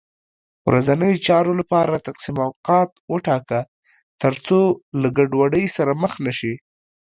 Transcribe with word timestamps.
ورځنیو 0.67 1.21
چارو 1.27 1.51
لپاره 1.61 2.03
تقسیم 2.07 2.35
اوقات 2.47 2.89
وټاکه، 3.11 3.61
تر 4.21 4.33
څو 4.45 4.59
له 5.01 5.07
ګډوډۍ 5.17 5.65
سره 5.77 5.91
مخ 6.01 6.13
نه 6.25 6.33
شې 6.37 6.53